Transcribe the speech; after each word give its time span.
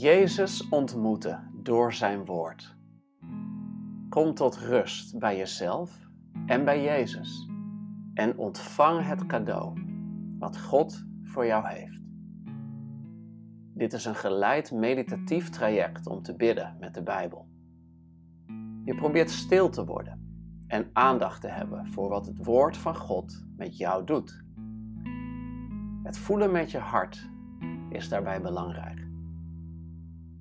Jezus 0.00 0.68
ontmoeten 0.68 1.50
door 1.62 1.92
zijn 1.92 2.24
woord. 2.24 2.76
Kom 4.08 4.34
tot 4.34 4.56
rust 4.56 5.18
bij 5.18 5.36
jezelf 5.36 6.08
en 6.46 6.64
bij 6.64 6.82
Jezus 6.82 7.48
en 8.14 8.38
ontvang 8.38 9.06
het 9.06 9.26
cadeau 9.26 9.80
wat 10.38 10.60
God 10.60 11.04
voor 11.22 11.46
jou 11.46 11.68
heeft. 11.68 12.00
Dit 13.74 13.92
is 13.92 14.04
een 14.04 14.14
geleid 14.14 14.72
meditatief 14.72 15.50
traject 15.50 16.06
om 16.06 16.22
te 16.22 16.36
bidden 16.36 16.76
met 16.80 16.94
de 16.94 17.02
Bijbel. 17.02 17.48
Je 18.84 18.94
probeert 18.94 19.30
stil 19.30 19.68
te 19.68 19.84
worden 19.84 20.20
en 20.66 20.90
aandacht 20.92 21.40
te 21.40 21.48
hebben 21.48 21.86
voor 21.86 22.08
wat 22.08 22.26
het 22.26 22.44
woord 22.44 22.76
van 22.76 22.96
God 22.96 23.44
met 23.56 23.76
jou 23.76 24.04
doet. 24.04 24.44
Het 26.02 26.18
voelen 26.18 26.52
met 26.52 26.70
je 26.70 26.78
hart 26.78 27.30
is 27.88 28.08
daarbij 28.08 28.40
belangrijk. 28.40 29.07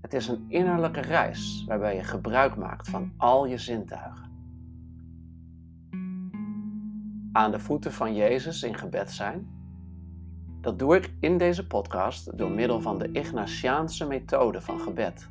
Het 0.07 0.15
is 0.15 0.27
een 0.27 0.45
innerlijke 0.47 1.01
reis 1.01 1.63
waarbij 1.67 1.95
je 1.95 2.03
gebruik 2.03 2.55
maakt 2.55 2.89
van 2.89 3.11
al 3.17 3.45
je 3.45 3.57
zintuigen. 3.57 4.31
Aan 7.31 7.51
de 7.51 7.59
voeten 7.59 7.93
van 7.93 8.15
Jezus 8.15 8.63
in 8.63 8.77
gebed 8.77 9.11
zijn. 9.11 9.47
Dat 10.61 10.79
doe 10.79 10.95
ik 10.95 11.13
in 11.19 11.37
deze 11.37 11.67
podcast 11.67 12.37
door 12.37 12.51
middel 12.51 12.81
van 12.81 12.97
de 12.97 13.11
Ignatiaanse 13.11 14.07
methode 14.07 14.61
van 14.61 14.79
gebed, 14.79 15.29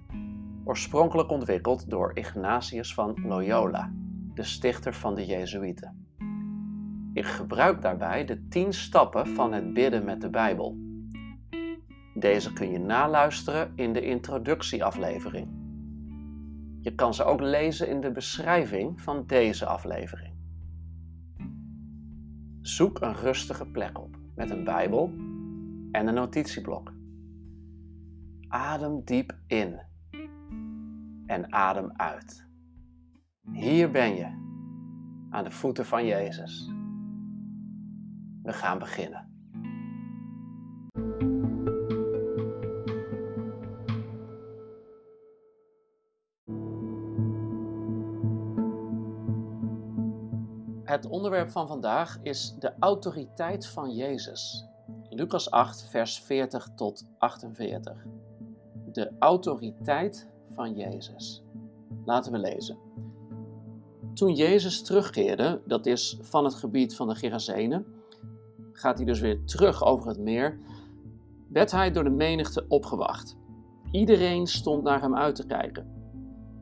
oorspronkelijk 0.64 1.30
ontwikkeld 1.30 1.90
door 1.90 2.10
Ignatius 2.14 2.94
van 2.94 3.14
Loyola, 3.26 3.92
de 4.34 4.44
stichter 4.44 4.94
van 4.94 5.14
de 5.14 5.26
Jezuïeten. 5.26 6.06
Ik 7.12 7.26
gebruik 7.26 7.82
daarbij 7.82 8.24
de 8.24 8.48
tien 8.48 8.72
stappen 8.72 9.26
van 9.26 9.52
het 9.52 9.72
bidden 9.72 10.04
met 10.04 10.20
de 10.20 10.30
Bijbel 10.30 10.85
deze 12.18 12.52
kun 12.52 12.70
je 12.70 12.78
naluisteren 12.78 13.72
in 13.74 13.92
de 13.92 14.00
introductieaflevering. 14.00 15.48
Je 16.80 16.94
kan 16.94 17.14
ze 17.14 17.24
ook 17.24 17.40
lezen 17.40 17.88
in 17.88 18.00
de 18.00 18.12
beschrijving 18.12 19.00
van 19.00 19.26
deze 19.26 19.66
aflevering. 19.66 20.34
Zoek 22.60 23.00
een 23.00 23.14
rustige 23.14 23.66
plek 23.66 23.98
op 23.98 24.16
met 24.34 24.50
een 24.50 24.64
Bijbel 24.64 25.12
en 25.92 26.06
een 26.06 26.14
notitieblok. 26.14 26.92
Adem 28.48 29.04
diep 29.04 29.36
in 29.46 29.80
en 31.26 31.52
adem 31.52 31.92
uit. 31.92 32.48
Hier 33.52 33.90
ben 33.90 34.14
je, 34.14 34.26
aan 35.30 35.44
de 35.44 35.50
voeten 35.50 35.86
van 35.86 36.06
Jezus. 36.06 36.70
We 38.42 38.52
gaan 38.52 38.78
beginnen. 38.78 39.25
Het 50.86 51.06
onderwerp 51.06 51.50
van 51.50 51.66
vandaag 51.66 52.18
is 52.22 52.54
de 52.58 52.72
autoriteit 52.78 53.66
van 53.66 53.94
Jezus. 53.94 54.66
Lucas 55.10 55.50
8, 55.50 55.88
vers 55.88 56.20
40 56.20 56.68
tot 56.74 57.04
48. 57.18 58.06
De 58.92 59.12
autoriteit 59.18 60.28
van 60.50 60.74
Jezus. 60.74 61.42
Laten 62.04 62.32
we 62.32 62.38
lezen. 62.38 62.78
Toen 64.14 64.34
Jezus 64.34 64.82
terugkeerde, 64.82 65.60
dat 65.66 65.86
is 65.86 66.18
van 66.20 66.44
het 66.44 66.54
gebied 66.54 66.96
van 66.96 67.08
de 67.08 67.14
Gerazenen, 67.14 67.86
gaat 68.72 68.96
hij 68.96 69.06
dus 69.06 69.20
weer 69.20 69.44
terug 69.44 69.84
over 69.84 70.08
het 70.08 70.18
meer, 70.18 70.58
werd 71.48 71.70
hij 71.70 71.90
door 71.90 72.04
de 72.04 72.10
menigte 72.10 72.64
opgewacht. 72.68 73.36
Iedereen 73.90 74.46
stond 74.46 74.82
naar 74.82 75.00
hem 75.00 75.16
uit 75.16 75.34
te 75.34 75.46
kijken. 75.46 75.95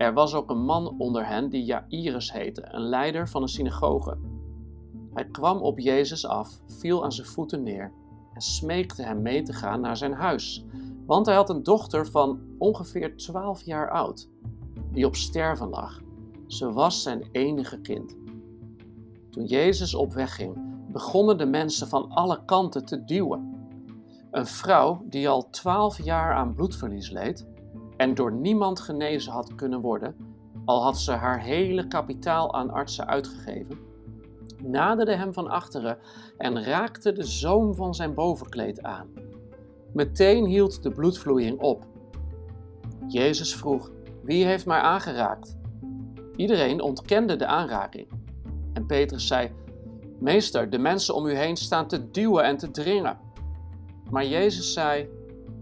Er 0.05 0.15
was 0.15 0.35
ook 0.35 0.51
een 0.51 0.65
man 0.65 0.99
onder 0.99 1.27
hen 1.27 1.49
die 1.49 1.65
Jairus 1.65 2.33
heette, 2.33 2.65
een 2.71 2.81
leider 2.81 3.29
van 3.29 3.43
een 3.43 3.49
synagoge. 3.49 4.17
Hij 5.15 5.25
kwam 5.25 5.59
op 5.59 5.79
Jezus 5.79 6.27
af, 6.27 6.61
viel 6.67 7.05
aan 7.05 7.13
zijn 7.13 7.27
voeten 7.27 7.63
neer 7.63 7.93
en 8.35 8.41
smeekte 8.41 9.03
hem 9.03 9.23
mee 9.23 9.43
te 9.43 9.53
gaan 9.53 9.81
naar 9.81 9.97
zijn 9.97 10.13
huis, 10.13 10.65
want 11.07 11.27
hij 11.27 11.35
had 11.35 11.51
een 11.51 11.63
dochter 11.63 12.07
van 12.07 12.41
ongeveer 12.59 13.17
12 13.17 13.63
jaar 13.63 13.91
oud, 13.91 14.29
die 14.93 15.07
op 15.07 15.15
sterven 15.15 15.69
lag. 15.69 16.01
Ze 16.47 16.73
was 16.73 17.03
zijn 17.03 17.29
enige 17.33 17.81
kind. 17.81 18.17
Toen 19.31 19.45
Jezus 19.45 19.95
op 19.95 20.13
weg 20.13 20.35
ging, 20.35 20.57
begonnen 20.93 21.39
de 21.39 21.47
mensen 21.47 21.89
van 21.89 22.09
alle 22.09 22.45
kanten 22.45 22.85
te 22.85 23.05
duwen. 23.05 23.69
Een 24.31 24.47
vrouw 24.47 25.05
die 25.09 25.29
al 25.29 25.51
12 25.51 26.03
jaar 26.03 26.35
aan 26.35 26.55
bloedverlies 26.55 27.11
leed, 27.11 27.47
en 28.05 28.15
door 28.15 28.33
niemand 28.33 28.81
genezen 28.81 29.33
had 29.33 29.55
kunnen 29.55 29.81
worden, 29.81 30.17
al 30.65 30.83
had 30.83 30.99
ze 30.99 31.13
haar 31.13 31.41
hele 31.41 31.87
kapitaal 31.87 32.55
aan 32.55 32.71
artsen 32.71 33.07
uitgegeven, 33.07 33.79
naderde 34.63 35.17
hem 35.17 35.33
van 35.33 35.49
achteren 35.49 35.99
en 36.37 36.65
raakte 36.65 37.13
de 37.13 37.25
zoom 37.25 37.75
van 37.75 37.95
zijn 37.95 38.15
bovenkleed 38.15 38.83
aan. 38.83 39.09
Meteen 39.93 40.45
hield 40.45 40.83
de 40.83 40.91
bloedvloeiing 40.91 41.61
op. 41.61 41.87
Jezus 43.09 43.57
vroeg: 43.57 43.91
Wie 44.23 44.45
heeft 44.45 44.67
mij 44.67 44.81
aangeraakt? 44.81 45.57
Iedereen 46.37 46.81
ontkende 46.81 47.37
de 47.37 47.47
aanraking. 47.47 48.09
En 48.73 48.87
Petrus 48.87 49.27
zei: 49.27 49.51
Meester, 50.21 50.71
de 50.71 50.79
mensen 50.79 51.15
om 51.15 51.27
u 51.27 51.35
heen 51.35 51.57
staan 51.57 51.87
te 51.87 52.11
duwen 52.11 52.45
en 52.45 52.57
te 52.57 52.71
dringen. 52.71 53.19
Maar 54.11 54.27
Jezus 54.27 54.73
zei: 54.73 55.09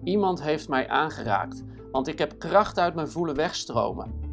Iemand 0.04 0.42
heeft 0.42 0.68
mij 0.68 0.88
aangeraakt 0.88 1.64
want 1.92 2.08
ik 2.08 2.18
heb 2.18 2.38
kracht 2.38 2.78
uit 2.78 2.94
mijn 2.94 3.08
voelen 3.08 3.34
wegstromen. 3.34 4.30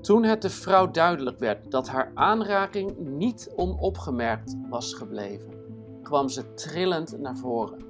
Toen 0.00 0.24
het 0.24 0.42
de 0.42 0.50
vrouw 0.50 0.90
duidelijk 0.90 1.38
werd 1.38 1.70
dat 1.70 1.88
haar 1.88 2.10
aanraking 2.14 2.98
niet 2.98 3.52
onopgemerkt 3.56 4.56
was 4.68 4.94
gebleven, 4.94 5.54
kwam 6.02 6.28
ze 6.28 6.54
trillend 6.54 7.18
naar 7.18 7.36
voren, 7.36 7.84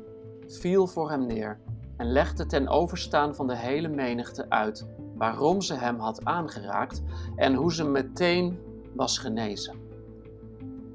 viel 0.47 0.87
voor 0.87 1.11
hem 1.11 1.27
neer 1.27 1.61
en 1.97 2.13
legde 2.13 2.47
ten 2.47 2.69
overstaan 2.69 3.35
van 3.35 3.47
de 3.47 3.57
hele 3.57 3.89
menigte 3.89 4.51
uit 4.51 4.87
waarom 5.17 5.61
ze 5.61 5.75
hem 5.75 5.99
had 5.99 6.25
aangeraakt 6.25 7.03
en 7.37 7.55
hoe 7.55 7.73
ze 7.73 7.85
meteen 7.85 8.59
was 8.95 9.19
genezen. 9.19 9.77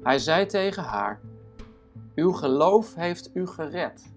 Hij 0.02 0.18
zei 0.18 0.46
tegen 0.46 0.82
haar: 0.82 1.20
Uw 2.14 2.32
geloof 2.32 2.94
heeft 2.94 3.30
u 3.34 3.46
gered. 3.46 4.12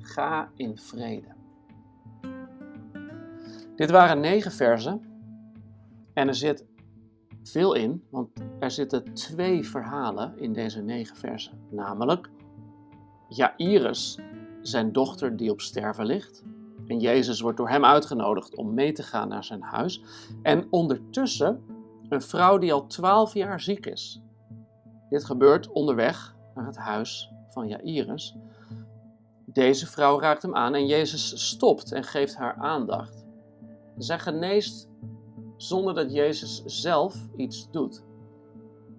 Ga 0.00 0.50
in 0.56 0.78
vrede. 0.78 1.34
Dit 3.76 3.90
waren 3.90 4.20
negen 4.20 4.52
versen 4.52 5.02
en 6.12 6.28
er 6.28 6.34
zit 6.34 6.64
veel 7.42 7.74
in, 7.74 8.04
want 8.10 8.28
er 8.58 8.70
zitten 8.70 9.14
twee 9.14 9.68
verhalen 9.68 10.38
in 10.38 10.52
deze 10.52 10.82
negen 10.82 11.16
versen. 11.16 11.58
Namelijk 11.70 12.30
Jairus, 13.28 14.18
zijn 14.60 14.92
dochter 14.92 15.36
die 15.36 15.50
op 15.50 15.60
sterven 15.60 16.06
ligt. 16.06 16.44
En 16.86 17.00
Jezus 17.00 17.40
wordt 17.40 17.56
door 17.56 17.68
hem 17.68 17.84
uitgenodigd 17.84 18.56
om 18.56 18.74
mee 18.74 18.92
te 18.92 19.02
gaan 19.02 19.28
naar 19.28 19.44
zijn 19.44 19.62
huis. 19.62 20.02
En 20.42 20.66
ondertussen 20.70 21.64
een 22.08 22.22
vrouw 22.22 22.58
die 22.58 22.72
al 22.72 22.86
twaalf 22.86 23.34
jaar 23.34 23.60
ziek 23.60 23.86
is. 23.86 24.22
Dit 25.10 25.24
gebeurt 25.24 25.70
onderweg 25.70 26.36
naar 26.54 26.66
het 26.66 26.76
huis 26.76 27.32
van 27.48 27.68
Jairus. 27.68 28.36
Deze 29.44 29.86
vrouw 29.86 30.20
raakt 30.20 30.42
hem 30.42 30.54
aan 30.54 30.74
en 30.74 30.86
Jezus 30.86 31.48
stopt 31.48 31.92
en 31.92 32.04
geeft 32.04 32.36
haar 32.36 32.54
aandacht. 32.54 33.23
Zij 33.98 34.18
geneest 34.18 34.88
zonder 35.56 35.94
dat 35.94 36.12
Jezus 36.12 36.62
zelf 36.64 37.28
iets 37.36 37.70
doet. 37.70 38.04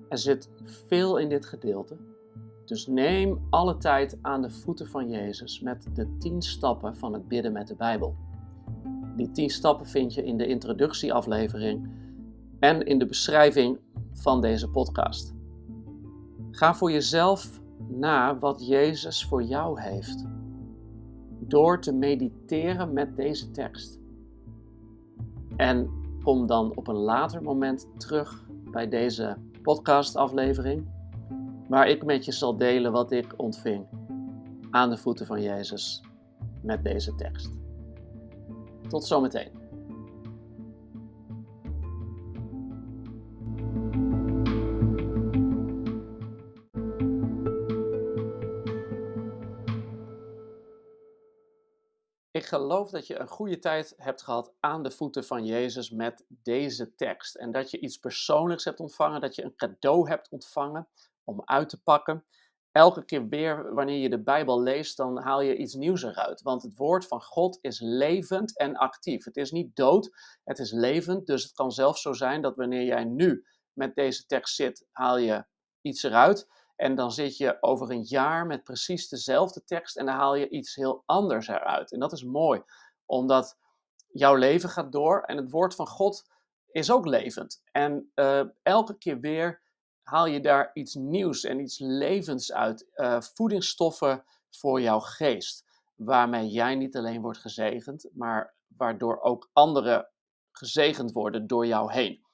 Er 0.10 0.18
zit 0.18 0.50
veel 0.64 1.18
in 1.18 1.30
dit 1.30 1.46
gedeelte. 1.46 1.98
Dus 2.66 2.88
neem 2.88 3.46
alle 3.50 3.78
tijd 3.78 4.18
aan 4.22 4.42
de 4.42 4.50
voeten 4.50 4.88
van 4.88 5.09
Jezus 5.09 5.59
met 5.59 5.88
de 5.94 6.18
tien 6.18 6.42
stappen 6.42 6.96
van 6.96 7.14
het 7.14 7.28
bidden 7.28 7.52
met 7.52 7.68
de 7.68 7.76
Bijbel. 7.76 8.16
Die 9.16 9.32
tien 9.32 9.50
stappen 9.50 9.86
vind 9.86 10.14
je 10.14 10.24
in 10.24 10.38
de 10.38 10.47
introductieaflevering 10.47 11.90
en 12.59 12.86
in 12.86 13.00
de 13.00 13.06
beschrijving 13.06 13.80
van 14.14 14.41
deze 14.41 14.70
podcast. 14.70 15.34
Ga 16.52 16.76
voor 16.76 16.91
jezelf 16.91 17.62
na 17.88 18.38
wat 18.38 18.68
Jezus 18.68 19.26
voor 19.26 19.44
jou 19.44 19.82
heeft. 19.82 20.26
Door 21.40 21.82
te 21.82 21.94
mediteren 21.94 22.94
met 22.94 23.16
deze 23.16 23.52
tekst. 23.52 24.00
En 25.55 25.90
kom 26.23 26.47
dan 26.47 26.75
op 26.75 26.87
een 26.87 26.96
later 26.96 27.41
moment 27.41 27.87
terug 27.97 28.43
bij 28.72 28.90
deze 28.90 29.37
podcastaflevering, 29.61 30.87
waar 31.67 31.87
ik 31.87 32.05
met 32.05 32.25
je 32.25 32.31
zal 32.31 32.57
delen 32.57 32.91
wat 32.91 33.11
ik 33.11 33.34
ontving 33.37 33.85
aan 34.69 34.90
de 34.90 34.97
voeten 34.97 35.25
van 35.25 35.41
Jezus 35.41 36.03
met 36.61 36.84
deze 36.84 37.16
tekst. 37.16 37.49
Tot 38.87 39.05
zometeen. 39.05 39.65
Ik 52.46 52.52
geloof 52.52 52.90
dat 52.90 53.08
je 53.08 53.20
een 53.20 53.28
goede 53.28 53.59
tijd 53.59 53.94
hebt 53.97 54.22
gehad 54.22 54.53
aan 54.59 54.84
de 54.84 54.92
voeten 54.92 55.26
van 55.26 55.46
Jezus 55.46 55.90
met 55.90 56.26
deze 56.28 56.96
tekst. 56.96 57.36
En 57.36 57.52
dat 57.52 57.72
je 57.72 57.80
iets 57.80 57.97
persoonlijks 57.97 58.64
hebt 58.64 58.80
ontvangen, 58.80 59.22
dat 59.22 59.36
je 59.36 59.44
een 59.44 59.56
cadeau 59.56 60.09
hebt 60.09 60.30
ontvangen 60.30 60.88
om 61.24 61.42
uit 61.46 61.70
te 61.70 61.82
pakken. 61.82 62.26
Elke 62.72 63.06
keer 63.06 63.28
weer 63.28 63.74
wanneer 63.74 63.97
je 63.97 64.09
de 64.09 64.24
Bijbel 64.24 64.62
leest, 64.62 64.97
dan 64.97 65.18
haal 65.18 65.42
je 65.42 65.58
iets 65.58 65.74
nieuws 65.74 66.03
eruit. 66.03 66.42
Want 66.42 66.64
het 66.64 66.78
woord 66.78 67.08
van 67.08 67.22
God 67.22 67.58
is 67.62 67.80
levend 67.80 68.58
en 68.58 68.76
actief. 68.76 69.26
Het 69.26 69.38
is 69.38 69.52
niet 69.52 69.76
dood, 69.76 70.09
het 70.44 70.59
is 70.59 70.72
levend. 70.72 71.28
Dus 71.28 71.44
het 71.44 71.53
kan 71.53 71.72
zelfs 71.72 72.02
zo 72.02 72.14
zijn 72.14 72.41
dat 72.41 72.56
wanneer 72.56 72.84
jij 72.84 73.03
nu 73.03 73.46
met 73.74 73.96
deze 73.96 74.26
tekst 74.26 74.56
zit, 74.56 74.88
haal 74.91 75.18
je 75.18 75.46
iets 75.82 76.03
eruit. 76.03 76.48
En 76.76 76.96
dan 76.96 77.12
zit 77.12 77.38
je 77.38 77.58
over 77.60 77.92
een 77.92 78.04
jaar 78.04 78.46
met 78.46 78.64
precies 78.64 79.10
dezelfde 79.10 79.64
tekst 79.64 79.98
en 79.98 80.06
dan 80.06 80.16
haal 80.16 80.36
je 80.36 80.50
iets 80.50 80.76
heel 80.76 81.04
anders 81.06 81.48
eruit. 81.48 81.92
En 81.92 82.00
dat 82.00 82.12
is 82.12 82.24
mooi, 82.24 82.62
omdat 83.06 83.58
jouw 84.08 84.36
leven 84.36 84.70
gaat 84.70 84.92
door 84.92 85.22
en 85.22 85.38
het 85.38 85.52
woord 85.52 85.76
van 85.76 85.88
God 85.88 86.30
is 86.72 86.92
ook 86.92 87.06
levend. 87.06 87.62
En 87.72 88.12
uh, 88.16 88.42
elke 88.64 88.98
keer 88.98 89.20
weer 89.20 89.62
haal 90.04 90.26
je 90.26 90.40
daar 90.40 90.70
iets 90.74 90.94
nieuws 90.94 91.44
en 91.44 91.60
iets 91.60 91.80
levens 91.80 92.54
uit. 92.54 92.88
Uh, 92.96 93.22
voedingsstoffen 93.22 94.24
voor 94.50 94.82
jouw 94.82 95.00
geest, 95.00 95.66
waarmee 95.96 96.48
jij 96.48 96.76
niet 96.76 96.96
alleen 96.96 97.22
wordt 97.22 97.38
gezegend, 97.38 98.10
maar 98.14 98.54
waardoor 98.68 99.22
ook 99.22 99.50
anderen 99.54 100.10
gezegend 100.52 101.12
worden 101.12 101.48
door 101.48 101.66
jou 101.66 101.92
heen. 101.92 102.25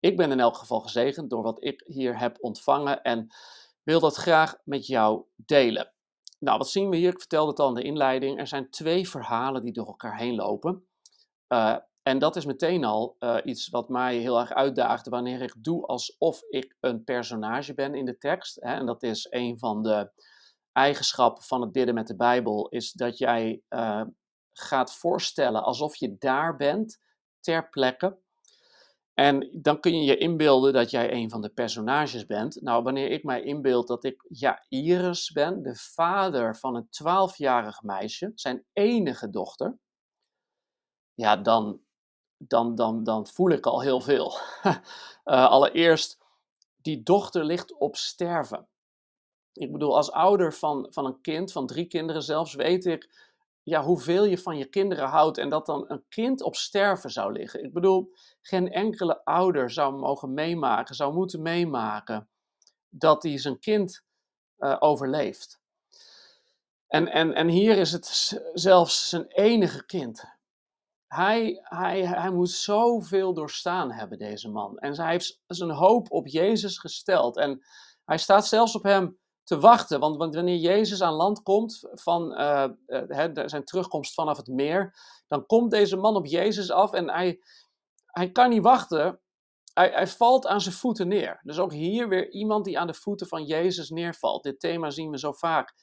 Ik 0.00 0.16
ben 0.16 0.30
in 0.30 0.40
elk 0.40 0.56
geval 0.56 0.80
gezegend 0.80 1.30
door 1.30 1.42
wat 1.42 1.64
ik 1.64 1.82
hier 1.86 2.18
heb 2.18 2.36
ontvangen 2.40 3.02
en 3.02 3.28
wil 3.82 4.00
dat 4.00 4.16
graag 4.16 4.56
met 4.64 4.86
jou 4.86 5.24
delen. 5.36 5.92
Nou, 6.38 6.58
wat 6.58 6.70
zien 6.70 6.90
we 6.90 6.96
hier? 6.96 7.12
Ik 7.12 7.18
vertelde 7.18 7.50
het 7.50 7.60
al 7.60 7.68
in 7.68 7.74
de 7.74 7.82
inleiding. 7.82 8.38
Er 8.38 8.46
zijn 8.46 8.70
twee 8.70 9.08
verhalen 9.08 9.62
die 9.62 9.72
door 9.72 9.86
elkaar 9.86 10.16
heen 10.16 10.34
lopen. 10.34 10.86
Uh, 11.48 11.76
en 12.02 12.18
dat 12.18 12.36
is 12.36 12.44
meteen 12.44 12.84
al 12.84 13.16
uh, 13.20 13.36
iets 13.44 13.68
wat 13.68 13.88
mij 13.88 14.16
heel 14.16 14.40
erg 14.40 14.52
uitdaagt 14.52 15.08
wanneer 15.08 15.42
ik 15.42 15.54
doe 15.58 15.86
alsof 15.86 16.42
ik 16.48 16.76
een 16.80 17.04
personage 17.04 17.74
ben 17.74 17.94
in 17.94 18.04
de 18.04 18.18
tekst. 18.18 18.54
Hè? 18.60 18.74
En 18.74 18.86
dat 18.86 19.02
is 19.02 19.26
een 19.30 19.58
van 19.58 19.82
de 19.82 20.10
eigenschappen 20.72 21.42
van 21.42 21.60
het 21.60 21.72
bidden 21.72 21.94
met 21.94 22.06
de 22.06 22.16
Bijbel, 22.16 22.68
is 22.68 22.92
dat 22.92 23.18
jij 23.18 23.62
uh, 23.68 24.02
gaat 24.52 24.94
voorstellen 24.94 25.62
alsof 25.62 25.96
je 25.96 26.16
daar 26.18 26.56
bent, 26.56 27.00
ter 27.40 27.68
plekke. 27.68 28.18
En 29.18 29.48
dan 29.52 29.80
kun 29.80 29.96
je 29.96 30.04
je 30.04 30.16
inbeelden 30.16 30.72
dat 30.72 30.90
jij 30.90 31.12
een 31.12 31.30
van 31.30 31.40
de 31.40 31.48
personages 31.48 32.26
bent. 32.26 32.62
Nou, 32.62 32.82
wanneer 32.82 33.10
ik 33.10 33.24
mij 33.24 33.42
inbeeld 33.42 33.88
dat 33.88 34.04
ik 34.04 34.24
Jairus 34.28 35.32
ben, 35.32 35.62
de 35.62 35.74
vader 35.74 36.56
van 36.56 36.74
een 36.74 36.88
twaalfjarig 36.90 37.82
meisje, 37.82 38.32
zijn 38.34 38.64
enige 38.72 39.30
dochter, 39.30 39.78
ja, 41.14 41.36
dan, 41.36 41.80
dan, 42.36 42.74
dan, 42.74 43.04
dan 43.04 43.26
voel 43.26 43.50
ik 43.50 43.66
al 43.66 43.80
heel 43.80 44.00
veel. 44.00 44.38
uh, 44.64 44.76
allereerst, 45.54 46.18
die 46.76 47.02
dochter 47.02 47.44
ligt 47.44 47.78
op 47.78 47.96
sterven. 47.96 48.68
Ik 49.52 49.72
bedoel, 49.72 49.96
als 49.96 50.10
ouder 50.10 50.54
van, 50.54 50.86
van 50.90 51.06
een 51.06 51.20
kind, 51.20 51.52
van 51.52 51.66
drie 51.66 51.86
kinderen 51.86 52.22
zelfs, 52.22 52.54
weet 52.54 52.84
ik 52.84 53.27
ja, 53.68 53.82
hoeveel 53.82 54.24
je 54.24 54.38
van 54.38 54.56
je 54.56 54.64
kinderen 54.64 55.08
houdt 55.08 55.38
en 55.38 55.48
dat 55.48 55.66
dan 55.66 55.84
een 55.88 56.04
kind 56.08 56.42
op 56.42 56.56
sterven 56.56 57.10
zou 57.10 57.32
liggen. 57.32 57.64
Ik 57.64 57.72
bedoel, 57.72 58.12
geen 58.40 58.72
enkele 58.72 59.24
ouder 59.24 59.70
zou 59.70 59.94
mogen 59.94 60.34
meemaken, 60.34 60.94
zou 60.94 61.14
moeten 61.14 61.42
meemaken 61.42 62.28
dat 62.88 63.22
hij 63.22 63.38
zijn 63.38 63.58
kind 63.58 64.04
uh, 64.58 64.76
overleeft. 64.78 65.60
En, 66.86 67.08
en, 67.08 67.34
en 67.34 67.48
hier 67.48 67.76
is 67.78 67.92
het 67.92 68.40
zelfs 68.54 69.08
zijn 69.08 69.26
enige 69.26 69.86
kind. 69.86 70.24
Hij, 71.06 71.60
hij, 71.62 72.06
hij 72.06 72.30
moet 72.30 72.50
zoveel 72.50 73.34
doorstaan 73.34 73.92
hebben, 73.92 74.18
deze 74.18 74.48
man. 74.48 74.78
En 74.78 74.96
hij 74.96 75.10
heeft 75.10 75.40
zijn 75.46 75.70
hoop 75.70 76.10
op 76.10 76.26
Jezus 76.26 76.78
gesteld. 76.78 77.36
En 77.36 77.64
hij 78.04 78.18
staat 78.18 78.46
zelfs 78.46 78.74
op 78.74 78.82
hem 78.82 79.18
te 79.48 79.58
wachten. 79.58 80.00
Want, 80.00 80.16
want 80.16 80.34
wanneer 80.34 80.56
Jezus 80.56 81.02
aan 81.02 81.14
land 81.14 81.42
komt 81.42 81.88
van 81.90 82.40
uh, 82.40 82.64
zijn 83.46 83.64
terugkomst 83.64 84.14
vanaf 84.14 84.36
het 84.36 84.46
meer, 84.46 84.94
dan 85.26 85.46
komt 85.46 85.70
deze 85.70 85.96
man 85.96 86.16
op 86.16 86.26
Jezus 86.26 86.70
af 86.70 86.92
en 86.92 87.10
hij, 87.10 87.40
hij 88.06 88.30
kan 88.32 88.48
niet 88.48 88.62
wachten. 88.62 89.20
Hij, 89.72 89.90
hij 89.90 90.06
valt 90.06 90.46
aan 90.46 90.60
zijn 90.60 90.74
voeten 90.74 91.08
neer. 91.08 91.40
Dus 91.42 91.58
ook 91.58 91.72
hier 91.72 92.08
weer 92.08 92.30
iemand 92.30 92.64
die 92.64 92.78
aan 92.78 92.86
de 92.86 92.94
voeten 92.94 93.26
van 93.26 93.44
Jezus 93.44 93.90
neervalt. 93.90 94.42
Dit 94.42 94.60
thema 94.60 94.90
zien 94.90 95.10
we 95.10 95.18
zo 95.18 95.32
vaak. 95.32 95.74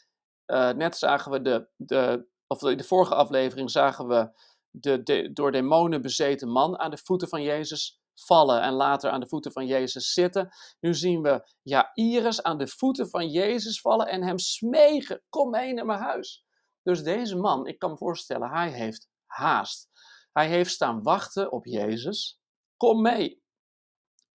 Uh, 0.45 0.69
net 0.69 0.97
zagen 0.97 1.31
we 1.31 1.41
de, 1.41 1.67
de, 1.75 2.27
of 2.47 2.63
in 2.63 2.77
de 2.77 2.83
vorige 2.83 3.15
aflevering 3.15 3.71
zagen 3.71 4.07
we 4.07 4.29
de, 4.69 5.03
de 5.03 5.33
door 5.33 5.51
demonen 5.51 6.01
bezeten 6.01 6.49
man 6.49 6.79
aan 6.79 6.91
de 6.91 6.97
voeten 7.03 7.27
van 7.27 7.41
Jezus 7.41 8.01
vallen 8.15 8.61
en 8.61 8.73
later 8.73 9.09
aan 9.09 9.19
de 9.19 9.27
voeten 9.27 9.51
van 9.51 9.65
Jezus 9.65 10.13
zitten. 10.13 10.49
Nu 10.79 10.93
zien 10.93 11.21
we 11.21 11.51
Jairus 11.61 12.43
aan 12.43 12.57
de 12.57 12.67
voeten 12.67 13.09
van 13.09 13.29
Jezus 13.29 13.81
vallen 13.81 14.07
en 14.07 14.23
hem 14.23 14.39
smegen, 14.39 15.21
kom 15.29 15.49
mee 15.49 15.73
naar 15.73 15.85
mijn 15.85 15.99
huis. 15.99 16.45
Dus 16.83 17.03
deze 17.03 17.35
man, 17.35 17.67
ik 17.67 17.79
kan 17.79 17.91
me 17.91 17.97
voorstellen, 17.97 18.49
hij 18.49 18.71
heeft 18.71 19.09
haast. 19.25 19.89
Hij 20.31 20.47
heeft 20.47 20.71
staan 20.71 21.03
wachten 21.03 21.51
op 21.51 21.65
Jezus. 21.65 22.39
Kom 22.77 23.01
mee. 23.01 23.43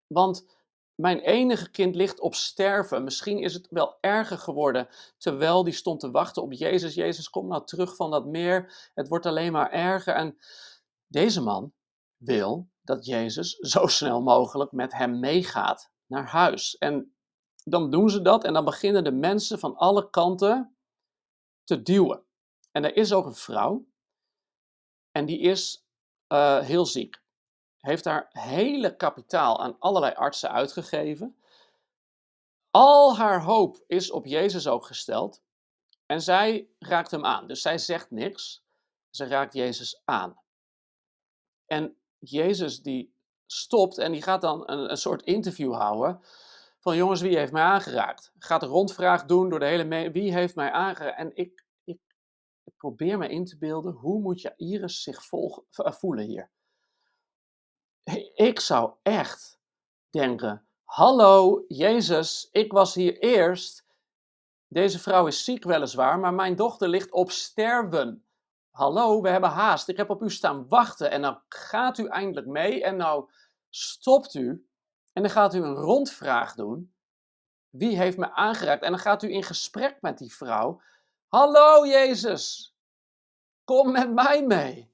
Want 0.06 0.58
mijn 0.94 1.20
enige 1.20 1.70
kind 1.70 1.94
ligt 1.94 2.20
op 2.20 2.34
sterven. 2.34 3.04
Misschien 3.04 3.38
is 3.38 3.54
het 3.54 3.66
wel 3.70 3.96
erger 4.00 4.38
geworden 4.38 4.88
terwijl 5.18 5.64
die 5.64 5.72
stond 5.72 6.00
te 6.00 6.10
wachten 6.10 6.42
op 6.42 6.52
Jezus. 6.52 6.94
Jezus, 6.94 7.30
kom 7.30 7.48
nou 7.48 7.66
terug 7.66 7.96
van 7.96 8.10
dat 8.10 8.26
meer. 8.26 8.90
Het 8.94 9.08
wordt 9.08 9.26
alleen 9.26 9.52
maar 9.52 9.70
erger. 9.70 10.14
En 10.14 10.38
deze 11.06 11.40
man 11.40 11.72
wil 12.16 12.69
dat 12.82 13.06
Jezus 13.06 13.56
zo 13.56 13.86
snel 13.86 14.22
mogelijk 14.22 14.72
met 14.72 14.92
hem 14.92 15.18
meegaat 15.18 15.92
naar 16.06 16.26
huis. 16.26 16.78
En 16.78 17.14
dan 17.64 17.90
doen 17.90 18.10
ze 18.10 18.22
dat 18.22 18.44
en 18.44 18.52
dan 18.52 18.64
beginnen 18.64 19.04
de 19.04 19.12
mensen 19.12 19.58
van 19.58 19.76
alle 19.76 20.10
kanten 20.10 20.76
te 21.64 21.82
duwen. 21.82 22.24
En 22.72 22.84
er 22.84 22.96
is 22.96 23.12
ook 23.12 23.26
een 23.26 23.34
vrouw 23.34 23.86
en 25.12 25.26
die 25.26 25.38
is 25.38 25.86
uh, 26.28 26.58
heel 26.58 26.86
ziek. 26.86 27.22
Heeft 27.80 28.04
haar 28.04 28.28
hele 28.30 28.96
kapitaal 28.96 29.60
aan 29.60 29.78
allerlei 29.78 30.14
artsen 30.14 30.50
uitgegeven. 30.50 31.36
Al 32.70 33.16
haar 33.16 33.42
hoop 33.42 33.84
is 33.86 34.10
op 34.10 34.26
Jezus 34.26 34.66
ook 34.66 34.86
gesteld. 34.86 35.42
En 36.06 36.22
zij 36.22 36.68
raakt 36.78 37.10
hem 37.10 37.24
aan. 37.24 37.46
Dus 37.46 37.62
zij 37.62 37.78
zegt 37.78 38.10
niks. 38.10 38.64
Ze 39.10 39.24
raakt 39.24 39.54
Jezus 39.54 40.02
aan. 40.04 40.42
En 41.66 41.99
Jezus 42.20 42.82
die 42.82 43.14
stopt 43.46 43.98
en 43.98 44.12
die 44.12 44.22
gaat 44.22 44.40
dan 44.40 44.70
een, 44.70 44.90
een 44.90 44.96
soort 44.96 45.22
interview 45.22 45.74
houden 45.74 46.20
van 46.80 46.96
jongens, 46.96 47.20
wie 47.20 47.36
heeft 47.36 47.52
mij 47.52 47.62
aangeraakt? 47.62 48.32
Gaat 48.38 48.62
een 48.62 48.68
rondvraag 48.68 49.24
doen 49.24 49.48
door 49.48 49.58
de 49.58 49.66
hele 49.66 50.10
wie 50.10 50.32
heeft 50.32 50.54
mij 50.54 50.70
aangeraakt? 50.70 51.18
En 51.18 51.36
ik, 51.36 51.64
ik, 51.84 51.98
probeer 52.76 53.18
me 53.18 53.28
in 53.28 53.44
te 53.44 53.58
beelden, 53.58 53.92
hoe 53.92 54.20
moet 54.20 54.40
Iris 54.56 55.02
zich 55.02 55.32
eh, 55.32 55.92
voelen 55.92 56.24
hier? 56.24 56.50
Ik 58.34 58.60
zou 58.60 58.92
echt 59.02 59.60
denken, 60.10 60.66
hallo 60.84 61.64
Jezus, 61.68 62.48
ik 62.52 62.72
was 62.72 62.94
hier 62.94 63.18
eerst. 63.18 63.86
Deze 64.66 64.98
vrouw 64.98 65.26
is 65.26 65.44
ziek 65.44 65.64
weliswaar, 65.64 66.18
maar 66.18 66.34
mijn 66.34 66.56
dochter 66.56 66.88
ligt 66.88 67.12
op 67.12 67.30
sterven. 67.30 68.24
Hallo, 68.80 69.22
we 69.22 69.28
hebben 69.28 69.50
haast. 69.50 69.88
Ik 69.88 69.96
heb 69.96 70.10
op 70.10 70.22
u 70.22 70.30
staan 70.30 70.68
wachten. 70.68 71.10
En 71.10 71.22
dan 71.22 71.42
gaat 71.48 71.98
u 71.98 72.06
eindelijk 72.06 72.46
mee. 72.46 72.84
En 72.84 72.96
nou 72.96 73.30
stopt 73.68 74.34
u. 74.34 74.68
En 75.12 75.22
dan 75.22 75.30
gaat 75.30 75.54
u 75.54 75.58
een 75.58 75.74
rondvraag 75.74 76.54
doen. 76.54 76.94
Wie 77.68 77.96
heeft 77.96 78.16
me 78.16 78.32
aangeraakt? 78.32 78.82
En 78.82 78.90
dan 78.90 79.00
gaat 79.00 79.22
u 79.22 79.32
in 79.32 79.42
gesprek 79.42 80.00
met 80.00 80.18
die 80.18 80.34
vrouw. 80.34 80.82
Hallo 81.28 81.86
Jezus, 81.86 82.74
kom 83.64 83.92
met 83.92 84.12
mij 84.12 84.46
mee. 84.46 84.92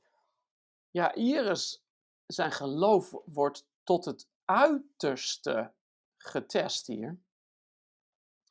Ja, 0.91 1.15
Iris, 1.15 1.85
zijn 2.27 2.53
geloof 2.53 3.15
wordt 3.25 3.67
tot 3.83 4.05
het 4.05 4.29
uiterste 4.45 5.73
getest 6.17 6.87
hier. 6.87 7.19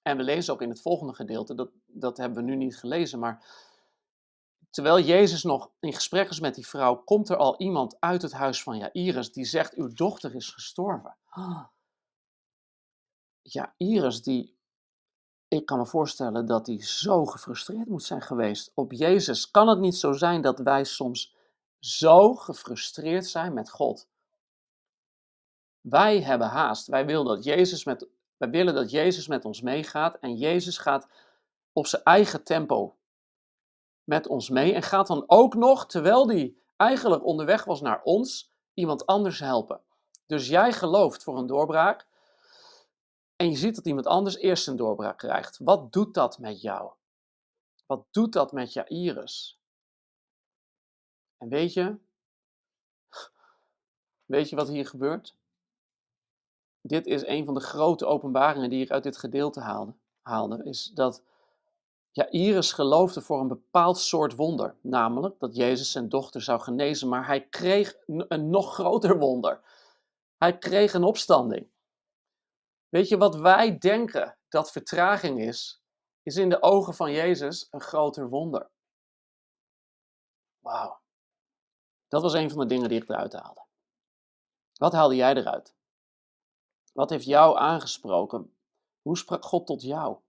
En 0.01 0.17
we 0.17 0.23
lezen 0.23 0.53
ook 0.53 0.61
in 0.61 0.69
het 0.69 0.81
volgende 0.81 1.13
gedeelte, 1.13 1.55
dat, 1.55 1.69
dat 1.85 2.17
hebben 2.17 2.37
we 2.37 2.49
nu 2.49 2.55
niet 2.55 2.77
gelezen, 2.77 3.19
maar 3.19 3.45
Terwijl 4.75 4.99
Jezus 4.99 5.43
nog 5.43 5.71
in 5.79 5.93
gesprek 5.93 6.29
is 6.29 6.39
met 6.39 6.55
die 6.55 6.67
vrouw, 6.67 6.95
komt 6.95 7.29
er 7.29 7.35
al 7.35 7.57
iemand 7.57 7.99
uit 7.99 8.21
het 8.21 8.31
huis 8.31 8.63
van 8.63 8.77
Jairus 8.77 9.31
die 9.31 9.45
zegt: 9.45 9.73
Uw 9.73 9.93
dochter 9.93 10.35
is 10.35 10.49
gestorven. 10.49 11.17
Jairus, 13.41 14.21
die, 14.21 14.57
ik 15.47 15.65
kan 15.65 15.77
me 15.77 15.85
voorstellen 15.85 16.45
dat 16.45 16.67
hij 16.67 16.83
zo 16.83 17.25
gefrustreerd 17.25 17.87
moet 17.87 18.03
zijn 18.03 18.21
geweest 18.21 18.71
op 18.73 18.91
Jezus. 18.91 19.51
Kan 19.51 19.67
het 19.67 19.79
niet 19.79 19.95
zo 19.95 20.11
zijn 20.11 20.41
dat 20.41 20.59
wij 20.59 20.83
soms 20.83 21.35
zo 21.79 22.35
gefrustreerd 22.35 23.27
zijn 23.27 23.53
met 23.53 23.69
God? 23.69 24.07
Wij 25.81 26.21
hebben 26.21 26.47
haast. 26.47 26.87
Wij 26.87 27.05
willen 27.05 27.25
dat 27.25 27.43
Jezus 27.43 27.83
met, 27.83 28.07
wij 28.37 28.49
willen 28.49 28.73
dat 28.73 28.91
Jezus 28.91 29.27
met 29.27 29.45
ons 29.45 29.61
meegaat 29.61 30.17
en 30.19 30.35
Jezus 30.35 30.77
gaat 30.77 31.07
op 31.73 31.87
zijn 31.87 32.03
eigen 32.03 32.43
tempo 32.43 32.95
met 34.05 34.27
ons 34.27 34.49
mee 34.49 34.73
en 34.73 34.81
gaat 34.81 35.07
dan 35.07 35.23
ook 35.27 35.55
nog, 35.55 35.85
terwijl 35.85 36.25
die 36.25 36.61
eigenlijk 36.75 37.25
onderweg 37.25 37.63
was 37.63 37.81
naar 37.81 38.01
ons, 38.03 38.51
iemand 38.73 39.05
anders 39.05 39.39
helpen. 39.39 39.81
Dus 40.25 40.47
jij 40.47 40.73
gelooft 40.73 41.23
voor 41.23 41.37
een 41.37 41.47
doorbraak 41.47 42.07
en 43.35 43.49
je 43.49 43.57
ziet 43.57 43.75
dat 43.75 43.85
iemand 43.85 44.07
anders 44.07 44.35
eerst 44.35 44.67
een 44.67 44.75
doorbraak 44.75 45.17
krijgt. 45.17 45.57
Wat 45.57 45.91
doet 45.93 46.13
dat 46.13 46.39
met 46.39 46.61
jou? 46.61 46.91
Wat 47.85 48.05
doet 48.11 48.33
dat 48.33 48.51
met 48.51 48.73
je 48.73 48.83
iris? 48.87 49.59
En 51.37 51.49
weet 51.49 51.73
je, 51.73 51.97
weet 54.25 54.49
je 54.49 54.55
wat 54.55 54.67
hier 54.67 54.85
gebeurt? 54.85 55.35
Dit 56.81 57.05
is 57.05 57.25
een 57.25 57.45
van 57.45 57.53
de 57.53 57.59
grote 57.59 58.05
openbaringen 58.05 58.69
die 58.69 58.83
ik 58.83 58.91
uit 58.91 59.03
dit 59.03 59.17
gedeelte 59.17 59.93
haalde 60.21 60.63
is 60.63 60.91
dat 60.93 61.23
Jairus 62.15 62.71
geloofde 62.71 63.21
voor 63.21 63.39
een 63.39 63.47
bepaald 63.47 63.97
soort 63.97 64.35
wonder, 64.35 64.75
namelijk 64.81 65.39
dat 65.39 65.55
Jezus 65.55 65.91
zijn 65.91 66.09
dochter 66.09 66.41
zou 66.41 66.59
genezen, 66.59 67.07
maar 67.07 67.25
hij 67.25 67.47
kreeg 67.47 67.97
een 68.05 68.49
nog 68.49 68.73
groter 68.73 69.19
wonder. 69.19 69.61
Hij 70.37 70.57
kreeg 70.57 70.93
een 70.93 71.03
opstanding. 71.03 71.69
Weet 72.89 73.07
je 73.07 73.17
wat 73.17 73.35
wij 73.35 73.77
denken 73.77 74.37
dat 74.49 74.71
vertraging 74.71 75.41
is, 75.41 75.83
is 76.23 76.35
in 76.35 76.49
de 76.49 76.61
ogen 76.61 76.93
van 76.93 77.11
Jezus 77.11 77.67
een 77.71 77.81
groter 77.81 78.29
wonder. 78.29 78.69
Wauw. 80.59 80.99
Dat 82.07 82.21
was 82.21 82.33
een 82.33 82.49
van 82.49 82.59
de 82.59 82.65
dingen 82.65 82.89
die 82.89 83.01
ik 83.01 83.09
eruit 83.09 83.33
haalde. 83.33 83.65
Wat 84.73 84.93
haalde 84.93 85.15
jij 85.15 85.33
eruit? 85.33 85.75
Wat 86.93 87.09
heeft 87.09 87.25
jou 87.25 87.57
aangesproken? 87.57 88.55
Hoe 89.01 89.17
sprak 89.17 89.45
God 89.45 89.65
tot 89.65 89.81
jou? 89.81 90.23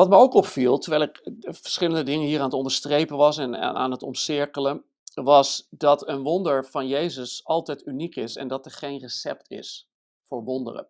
Wat 0.00 0.08
me 0.08 0.16
ook 0.16 0.34
opviel, 0.34 0.78
terwijl 0.78 1.02
ik 1.02 1.30
verschillende 1.42 2.02
dingen 2.02 2.26
hier 2.26 2.38
aan 2.38 2.44
het 2.44 2.54
onderstrepen 2.54 3.16
was 3.16 3.38
en 3.38 3.56
aan 3.56 3.90
het 3.90 4.02
omcirkelen, 4.02 4.84
was 5.14 5.66
dat 5.70 6.08
een 6.08 6.22
wonder 6.22 6.64
van 6.64 6.88
Jezus 6.88 7.44
altijd 7.44 7.86
uniek 7.86 8.16
is 8.16 8.36
en 8.36 8.48
dat 8.48 8.64
er 8.64 8.70
geen 8.70 8.98
recept 8.98 9.50
is 9.50 9.88
voor 10.24 10.44
wonderen. 10.44 10.88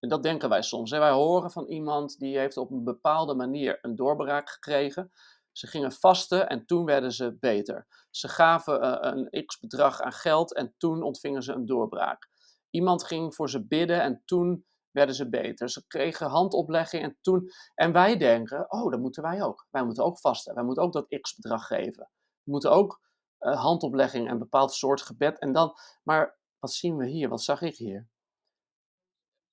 En 0.00 0.08
dat 0.08 0.22
denken 0.22 0.48
wij 0.48 0.62
soms. 0.62 0.90
Wij 0.90 1.10
horen 1.10 1.50
van 1.50 1.66
iemand 1.66 2.18
die 2.18 2.38
heeft 2.38 2.56
op 2.56 2.70
een 2.70 2.84
bepaalde 2.84 3.34
manier 3.34 3.78
een 3.82 3.96
doorbraak 3.96 4.50
gekregen. 4.50 5.12
Ze 5.52 5.66
gingen 5.66 5.92
vasten 5.92 6.48
en 6.48 6.66
toen 6.66 6.84
werden 6.84 7.12
ze 7.12 7.36
beter. 7.40 7.86
Ze 8.10 8.28
gaven 8.28 8.80
eh, 8.80 9.12
een 9.12 9.46
x 9.46 9.58
bedrag 9.58 10.00
aan 10.00 10.12
geld 10.12 10.54
en 10.54 10.74
toen 10.78 11.02
ontvingen 11.02 11.42
ze 11.42 11.52
een 11.52 11.66
doorbraak. 11.66 12.30
Iemand 12.70 13.04
ging 13.04 13.34
voor 13.34 13.50
ze 13.50 13.66
bidden 13.66 14.02
en 14.02 14.22
toen 14.24 14.64
werden 14.94 15.14
ze 15.14 15.28
beter. 15.28 15.70
Ze 15.70 15.86
kregen 15.86 16.26
handoplegging 16.26 17.02
en 17.02 17.18
toen. 17.20 17.50
En 17.74 17.92
wij 17.92 18.16
denken: 18.16 18.72
oh, 18.72 18.90
dat 18.90 19.00
moeten 19.00 19.22
wij 19.22 19.42
ook. 19.42 19.66
Wij 19.70 19.84
moeten 19.84 20.04
ook 20.04 20.18
vasten. 20.18 20.54
Wij 20.54 20.64
moeten 20.64 20.82
ook 20.82 20.92
dat 20.92 21.18
x 21.20 21.34
bedrag 21.34 21.66
geven. 21.66 22.10
We 22.42 22.50
moeten 22.50 22.70
ook 22.70 23.00
uh, 23.40 23.62
handoplegging 23.62 24.26
en 24.26 24.32
een 24.32 24.38
bepaald 24.38 24.72
soort 24.72 25.02
gebed. 25.02 25.38
En 25.38 25.52
dan, 25.52 25.74
maar 26.02 26.38
wat 26.58 26.72
zien 26.72 26.96
we 26.96 27.06
hier? 27.06 27.28
Wat 27.28 27.42
zag 27.42 27.62
ik 27.62 27.76
hier? 27.76 28.08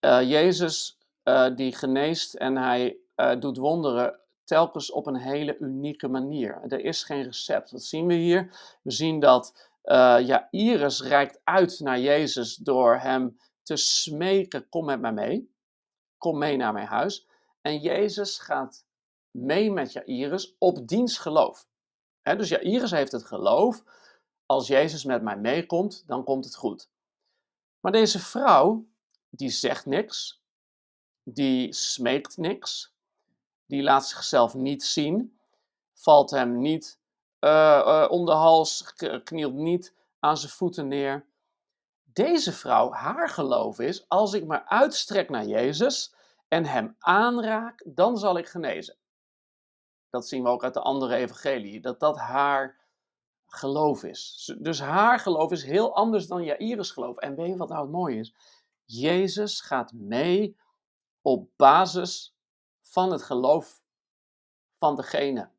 Uh, 0.05 0.21
Jezus 0.21 0.98
uh, 1.24 1.55
die 1.55 1.75
geneest 1.75 2.33
en 2.33 2.57
hij 2.57 3.00
doet 3.39 3.57
wonderen 3.57 4.19
telkens 4.43 4.91
op 4.91 5.07
een 5.07 5.17
hele 5.17 5.57
unieke 5.57 6.07
manier. 6.07 6.62
Er 6.67 6.79
is 6.79 7.03
geen 7.03 7.24
recept. 7.24 7.71
Wat 7.71 7.83
zien 7.83 8.07
we 8.07 8.13
hier? 8.13 8.77
We 8.83 8.91
zien 8.91 9.19
dat 9.19 9.69
ja, 10.24 10.48
Iris 10.51 11.01
reikt 11.01 11.41
uit 11.43 11.79
naar 11.79 12.00
Jezus 12.00 12.55
door 12.55 12.98
hem 12.98 13.38
te 13.63 13.75
smeken: 13.75 14.69
kom 14.69 14.85
met 14.85 15.01
mij 15.01 15.13
mee. 15.13 15.53
Kom 16.17 16.37
mee 16.37 16.57
naar 16.57 16.73
mijn 16.73 16.87
huis. 16.87 17.27
En 17.61 17.79
Jezus 17.79 18.37
gaat 18.37 18.85
mee 19.31 19.71
met 19.71 19.93
Jairus 19.93 20.55
op 20.57 20.87
diens 20.87 21.17
geloof. 21.17 21.67
Dus 22.23 22.49
Jairus 22.49 22.91
heeft 22.91 23.11
het 23.11 23.25
geloof. 23.25 23.83
Als 24.45 24.67
Jezus 24.67 25.03
met 25.03 25.21
mij 25.21 25.37
meekomt, 25.37 26.03
dan 26.07 26.23
komt 26.23 26.45
het 26.45 26.55
goed. 26.55 26.89
Maar 27.79 27.91
deze 27.91 28.19
vrouw, 28.19 28.85
die 29.29 29.49
zegt 29.49 29.85
niks. 29.85 30.43
Die 31.23 31.73
smeekt 31.73 32.37
niks. 32.37 32.93
Die 33.65 33.83
laat 33.83 34.07
zichzelf 34.07 34.53
niet 34.53 34.83
zien. 34.83 35.39
Valt 35.93 36.31
hem 36.31 36.57
niet 36.57 36.99
uh, 37.39 38.07
om 38.09 38.25
de 38.25 38.31
hals, 38.31 38.93
knielt 39.23 39.53
niet 39.53 39.93
aan 40.19 40.37
zijn 40.37 40.51
voeten 40.51 40.87
neer. 40.87 41.25
Deze 42.13 42.51
vrouw, 42.51 42.91
haar 42.91 43.29
geloof 43.29 43.79
is, 43.79 44.09
als 44.09 44.33
ik 44.33 44.45
me 44.45 44.65
uitstrek 44.65 45.29
naar 45.29 45.45
Jezus 45.45 46.13
en 46.47 46.65
hem 46.65 46.95
aanraak, 46.99 47.83
dan 47.87 48.17
zal 48.17 48.37
ik 48.37 48.47
genezen. 48.47 48.97
Dat 50.09 50.27
zien 50.27 50.43
we 50.43 50.49
ook 50.49 50.63
uit 50.63 50.73
de 50.73 50.81
andere 50.81 51.15
evangelie, 51.15 51.81
dat 51.81 51.99
dat 51.99 52.17
haar 52.17 52.79
geloof 53.45 54.03
is. 54.03 54.53
Dus 54.59 54.79
haar 54.79 55.19
geloof 55.19 55.51
is 55.51 55.63
heel 55.63 55.95
anders 55.95 56.27
dan 56.27 56.43
Jairus 56.43 56.91
geloof. 56.91 57.17
En 57.17 57.35
weet 57.35 57.47
je 57.47 57.57
wat 57.57 57.69
nou 57.69 57.81
het 57.81 57.91
mooie 57.91 58.19
is? 58.19 58.33
Jezus 58.85 59.61
gaat 59.61 59.93
mee 59.93 60.57
op 61.21 61.49
basis 61.55 62.35
van 62.81 63.11
het 63.11 63.21
geloof 63.21 63.81
van 64.73 64.95
degene 64.95 65.49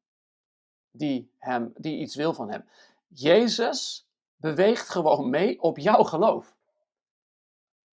die, 0.90 1.32
hem, 1.38 1.72
die 1.76 1.98
iets 1.98 2.14
wil 2.14 2.34
van 2.34 2.50
hem. 2.50 2.68
Jezus 3.08 4.08
beweegt 4.42 4.88
gewoon 4.88 5.30
mee 5.30 5.60
op 5.60 5.78
jouw 5.78 6.02
geloof. 6.02 6.56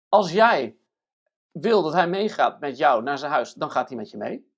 Als 0.08 0.32
jij 0.32 0.77
wil 1.51 1.84
dat 1.84 1.94
hij 1.94 2.08
meegaat 2.08 2.60
met 2.60 2.77
jou 2.77 3.03
naar 3.03 3.18
zijn 3.18 3.32
huis, 3.32 3.53
dan 3.53 3.72
gaat 3.72 3.88
hij 3.88 3.98
met 3.98 4.10
je 4.10 4.18
mee. 4.18 4.51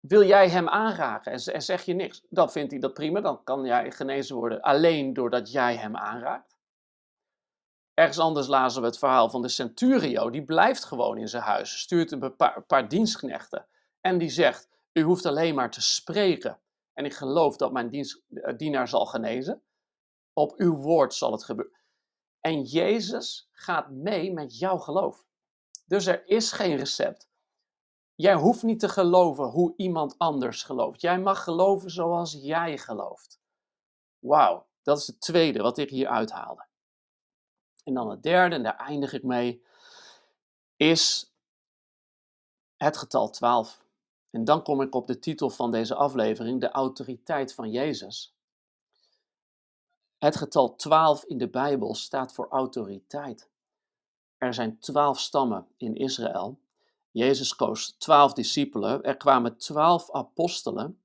Wil 0.00 0.24
jij 0.24 0.48
hem 0.48 0.68
aanraken 0.68 1.32
en 1.32 1.62
zeg 1.62 1.82
je 1.82 1.94
niks, 1.94 2.22
dan 2.28 2.50
vindt 2.50 2.70
hij 2.70 2.80
dat 2.80 2.94
prima. 2.94 3.20
Dan 3.20 3.44
kan 3.44 3.64
jij 3.64 3.90
genezen 3.90 4.36
worden 4.36 4.60
alleen 4.60 5.12
doordat 5.12 5.52
jij 5.52 5.76
hem 5.76 5.96
aanraakt. 5.96 6.56
Ergens 7.94 8.18
anders 8.18 8.46
lazen 8.46 8.80
we 8.80 8.86
het 8.86 8.98
verhaal 8.98 9.30
van 9.30 9.42
de 9.42 9.48
centurio. 9.48 10.30
Die 10.30 10.44
blijft 10.44 10.84
gewoon 10.84 11.18
in 11.18 11.28
zijn 11.28 11.42
huis, 11.42 11.78
stuurt 11.78 12.10
een 12.10 12.36
paar, 12.36 12.62
paar 12.62 12.88
dienstknechten 12.88 13.66
en 14.00 14.18
die 14.18 14.30
zegt: 14.30 14.68
U 14.92 15.02
hoeft 15.02 15.26
alleen 15.26 15.54
maar 15.54 15.70
te 15.70 15.82
spreken. 15.82 16.60
En 16.92 17.04
ik 17.04 17.14
geloof 17.14 17.56
dat 17.56 17.72
mijn 17.72 17.90
eh, 17.92 18.56
dienaar 18.56 18.88
zal 18.88 19.06
genezen. 19.06 19.62
Op 20.32 20.54
uw 20.56 20.76
woord 20.76 21.14
zal 21.14 21.32
het 21.32 21.44
gebeuren. 21.44 21.80
En 22.40 22.62
Jezus 22.62 23.48
gaat 23.52 23.90
mee 23.90 24.32
met 24.32 24.58
jouw 24.58 24.78
geloof. 24.78 25.24
Dus 25.86 26.06
er 26.06 26.26
is 26.26 26.52
geen 26.52 26.76
recept. 26.76 27.30
Jij 28.14 28.34
hoeft 28.34 28.62
niet 28.62 28.80
te 28.80 28.88
geloven 28.88 29.44
hoe 29.44 29.74
iemand 29.76 30.18
anders 30.18 30.62
gelooft. 30.62 31.00
Jij 31.00 31.20
mag 31.20 31.44
geloven 31.44 31.90
zoals 31.90 32.32
jij 32.32 32.78
gelooft. 32.78 33.40
Wauw, 34.18 34.66
dat 34.82 34.98
is 34.98 35.06
het 35.06 35.20
tweede 35.20 35.62
wat 35.62 35.78
ik 35.78 35.90
hier 35.90 36.08
uithaalde. 36.08 36.66
En 37.84 37.94
dan 37.94 38.10
het 38.10 38.22
derde, 38.22 38.54
en 38.54 38.62
daar 38.62 38.76
eindig 38.76 39.12
ik 39.12 39.22
mee, 39.22 39.64
is 40.76 41.32
het 42.76 42.96
getal 42.96 43.30
12. 43.30 43.84
En 44.30 44.44
dan 44.44 44.62
kom 44.62 44.80
ik 44.80 44.94
op 44.94 45.06
de 45.06 45.18
titel 45.18 45.50
van 45.50 45.70
deze 45.70 45.94
aflevering, 45.94 46.60
de 46.60 46.70
autoriteit 46.70 47.54
van 47.54 47.70
Jezus. 47.70 48.31
Het 50.22 50.36
getal 50.36 50.76
12 50.76 51.24
in 51.24 51.38
de 51.38 51.48
Bijbel 51.48 51.94
staat 51.94 52.32
voor 52.32 52.48
autoriteit. 52.48 53.48
Er 54.38 54.54
zijn 54.54 54.78
twaalf 54.78 55.20
stammen 55.20 55.66
in 55.76 55.94
Israël. 55.94 56.58
Jezus 57.10 57.56
koos 57.56 57.94
twaalf 57.98 58.32
discipelen. 58.32 59.02
Er 59.02 59.16
kwamen 59.16 59.56
twaalf 59.56 60.10
apostelen. 60.10 61.00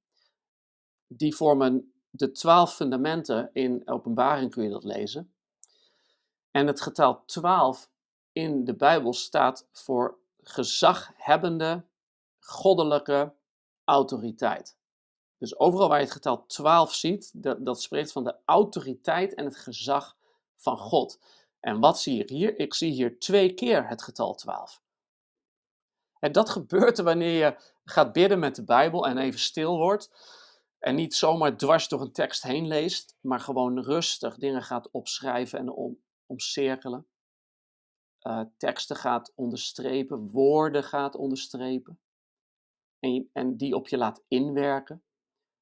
Die 1.07 1.36
vormen 1.36 1.93
de 2.09 2.31
twaalf 2.31 2.75
fundamenten. 2.75 3.50
In 3.53 3.81
Openbaring 3.88 4.51
kun 4.51 4.63
je 4.63 4.69
dat 4.69 4.83
lezen. 4.83 5.33
En 6.51 6.67
het 6.67 6.81
getal 6.81 7.25
12 7.25 7.89
in 8.31 8.63
de 8.63 8.75
Bijbel 8.75 9.13
staat 9.13 9.67
voor 9.71 10.17
gezaghebbende, 10.43 11.86
goddelijke 12.39 13.33
autoriteit. 13.83 14.77
Dus 15.38 15.60
overal 15.60 15.88
waar 15.88 15.98
je 15.98 16.03
het 16.03 16.13
getal 16.13 16.46
12 16.46 16.94
ziet, 16.94 17.32
dat, 17.34 17.65
dat 17.65 17.82
spreekt 17.82 18.12
van 18.12 18.24
de 18.24 18.36
autoriteit 18.46 19.34
en 19.34 19.46
het 19.46 19.58
gezag 19.58 20.17
van 20.56 20.77
God. 20.77 21.20
En 21.60 21.79
wat 21.79 22.00
zie 22.00 22.22
ik 22.22 22.29
hier? 22.29 22.60
Ik 22.60 22.74
zie 22.74 22.91
hier 22.91 23.20
twee 23.20 23.53
keer 23.53 23.88
het 23.88 24.03
getal 24.03 24.36
12. 24.36 24.82
En 26.20 26.32
dat 26.32 26.50
gebeurt 26.50 26.98
er 26.98 27.03
wanneer 27.03 27.46
je 27.46 27.74
gaat 27.84 28.13
bidden 28.13 28.39
met 28.39 28.56
de 28.56 28.63
Bijbel 28.63 29.08
en 29.08 29.17
even 29.17 29.39
stil 29.39 29.77
wordt. 29.77 30.12
En 30.79 30.96
niet 30.96 31.15
zomaar 31.15 31.58
dwars 31.58 31.88
door 31.88 32.01
een 32.01 32.12
tekst 32.12 32.44
heen 32.44 32.67
leest, 32.67 33.17
maar 33.22 33.39
gewoon 33.39 33.79
rustig 33.84 34.38
dingen 34.38 34.63
gaat 34.63 34.91
opschrijven 34.91 35.60
en 35.60 35.70
om, 35.70 36.01
omcirkelen. 36.25 37.08
Uh, 38.22 38.41
teksten 38.58 38.96
gaat 38.96 39.32
onderstrepen, 39.36 40.29
woorden 40.29 40.84
gaat 40.84 41.15
onderstrepen. 41.15 42.00
En, 43.00 43.29
en 43.34 43.58
die 43.58 43.75
op 43.75 43.88
je 43.88 43.98
laat 43.98 44.24
inwerken 44.27 45.03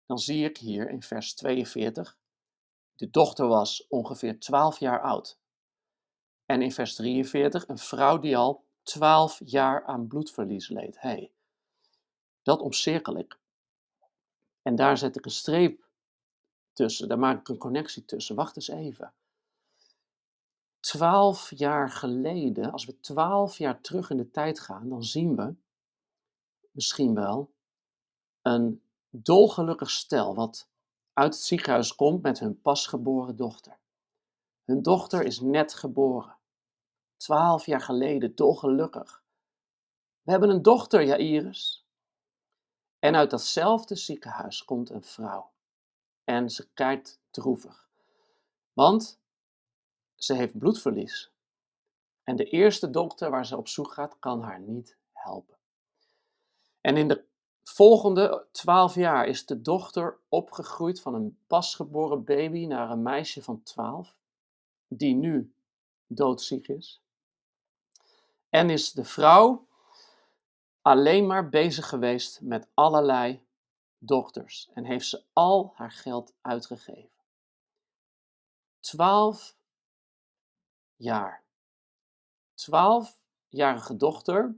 dan 0.06 0.20
zie 0.20 0.46
ik 0.46 0.58
hier 0.58 0.90
in 0.90 1.02
vers 1.02 1.34
42, 1.34 2.18
de 2.96 3.10
dochter 3.10 3.48
was 3.48 3.88
ongeveer 3.88 4.40
12 4.40 4.80
jaar 4.80 5.02
oud. 5.02 5.40
En 6.46 6.62
in 6.62 6.72
vers 6.72 6.96
43, 6.96 7.68
een 7.68 7.78
vrouw 7.78 8.20
die 8.20 8.38
al 8.38 8.64
12 8.84 9.42
jaar 9.46 9.86
aan 9.86 10.08
bloedverlies 10.08 10.70
leed. 10.70 11.02
hey, 11.02 11.32
dat 12.42 12.60
omcirkel 12.60 13.18
ik. 13.18 13.40
En 14.62 14.76
daar 14.76 14.98
zet 14.98 15.16
ik 15.16 15.26
een 15.26 15.32
streep 15.32 15.88
tussen, 16.74 17.08
daar 17.08 17.20
maak 17.20 17.40
ik 17.40 17.48
een 17.48 17.58
connectie 17.58 18.06
tussen. 18.06 18.36
Wacht 18.36 18.56
eens 18.56 18.68
even. 18.68 19.14
Twaalf 20.80 21.52
jaar 21.56 21.90
geleden, 21.90 22.72
als 22.72 22.86
we 22.86 23.00
twaalf 23.00 23.58
jaar 23.58 23.82
terug 23.82 24.10
in 24.10 24.18
de 24.18 24.32
tijd 24.32 24.60
gaan, 24.60 24.90
dan 24.90 25.04
zien 25.04 25.36
we 25.36 25.56
misschien 26.72 27.16
wel 27.16 27.54
een 28.42 28.85
dolgelukkig 29.24 29.90
stel 29.90 30.36
wat 30.36 30.70
uit 31.14 31.34
het 31.34 31.44
ziekenhuis 31.44 31.96
komt 31.96 32.22
met 32.22 32.40
hun 32.40 32.62
pasgeboren 32.62 33.36
dochter. 33.36 33.78
Hun 34.64 34.82
dochter 34.82 35.24
is 35.26 35.40
net 35.40 35.74
geboren. 35.74 36.38
Twaalf 37.18 37.66
jaar 37.66 37.82
geleden, 37.82 38.36
dolgelukkig. 38.36 39.24
We 40.22 40.32
hebben 40.32 40.50
een 40.50 40.62
dochter, 40.62 41.04
Jairus. 41.04 41.88
En 43.00 43.16
uit 43.16 43.30
datzelfde 43.30 43.96
ziekenhuis 43.96 44.66
komt 44.66 44.90
een 44.90 45.04
vrouw. 45.04 45.52
En 46.24 46.50
ze 46.50 46.70
kijkt 46.74 47.20
droevig. 47.30 47.90
Want 48.74 49.20
ze 50.16 50.34
heeft 50.34 50.58
bloedverlies. 50.58 51.32
En 52.24 52.36
de 52.36 52.46
eerste 52.46 52.90
dokter 52.90 53.30
waar 53.30 53.46
ze 53.46 53.58
op 53.58 53.68
zoek 53.68 53.92
gaat, 53.94 54.20
kan 54.20 54.42
haar 54.42 54.60
niet 54.60 54.98
helpen. 55.12 55.58
En 56.82 56.98
in 56.98 57.08
de 57.08 57.26
volgende 57.70 58.48
twaalf 58.52 58.96
jaar 58.96 59.28
is 59.28 59.46
de 59.46 59.62
dochter 59.62 60.20
opgegroeid 60.30 61.02
van 61.02 61.14
een 61.14 61.38
pasgeboren 61.48 62.24
baby 62.24 62.66
naar 62.66 62.92
een 62.92 63.04
meisje 63.04 63.44
van 63.44 63.64
twaalf, 63.64 64.16
die 64.88 65.16
nu 65.16 65.54
doodziek 66.08 66.68
is. 66.68 67.02
En 68.50 68.70
is 68.70 68.92
de 68.92 69.04
vrouw 69.04 69.68
alleen 70.82 71.28
maar 71.28 71.50
bezig 71.50 71.90
geweest 71.90 72.42
met 72.42 72.68
allerlei 72.74 73.46
dochters 73.98 74.70
en 74.74 74.86
heeft 74.86 75.08
ze 75.08 75.24
al 75.34 75.72
haar 75.76 75.92
geld 75.92 76.34
uitgegeven. 76.42 77.24
Twaalf 78.80 79.58
jaar. 80.96 81.44
Twaalfjarige 82.54 83.98
dochter, 83.98 84.56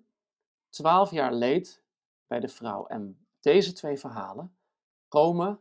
twaalf 0.70 1.12
jaar 1.12 1.34
leed 1.34 1.82
bij 2.28 2.40
de 2.40 2.48
vrouw. 2.48 2.88
En 2.88 3.28
deze 3.40 3.74
twee 3.74 3.98
verhalen 3.98 4.58
komen 5.08 5.60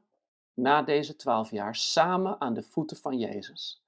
na 0.55 0.83
deze 0.83 1.17
twaalf 1.17 1.51
jaar 1.51 1.75
samen 1.75 2.41
aan 2.41 2.55
de 2.55 2.63
voeten 2.63 2.97
van 2.97 3.19
Jezus. 3.19 3.83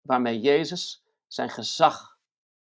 Waarmee 0.00 0.40
Jezus 0.40 1.04
zijn 1.26 1.50
gezag 1.50 2.18